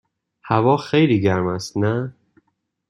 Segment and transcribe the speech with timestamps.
[0.47, 2.13] هوا خیلی گرم است، نه؟